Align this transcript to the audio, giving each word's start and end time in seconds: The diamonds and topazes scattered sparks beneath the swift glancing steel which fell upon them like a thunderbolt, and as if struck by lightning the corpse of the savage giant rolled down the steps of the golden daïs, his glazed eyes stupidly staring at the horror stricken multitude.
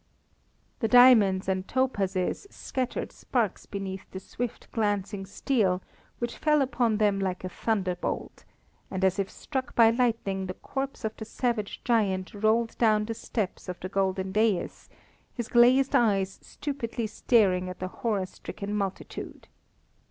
The 0.79 0.87
diamonds 0.87 1.47
and 1.47 1.67
topazes 1.67 2.47
scattered 2.51 3.11
sparks 3.11 3.67
beneath 3.67 4.09
the 4.09 4.19
swift 4.19 4.71
glancing 4.71 5.27
steel 5.27 5.83
which 6.17 6.37
fell 6.37 6.63
upon 6.63 6.97
them 6.97 7.19
like 7.19 7.43
a 7.43 7.49
thunderbolt, 7.49 8.43
and 8.89 9.05
as 9.05 9.19
if 9.19 9.29
struck 9.29 9.75
by 9.75 9.91
lightning 9.91 10.47
the 10.47 10.55
corpse 10.55 11.05
of 11.05 11.15
the 11.17 11.25
savage 11.25 11.83
giant 11.83 12.33
rolled 12.33 12.75
down 12.79 13.05
the 13.05 13.13
steps 13.13 13.69
of 13.69 13.79
the 13.79 13.89
golden 13.89 14.33
daïs, 14.33 14.89
his 15.35 15.47
glazed 15.47 15.95
eyes 15.95 16.39
stupidly 16.41 17.05
staring 17.05 17.69
at 17.69 17.77
the 17.77 17.87
horror 17.99 18.25
stricken 18.25 18.73
multitude. 18.73 19.47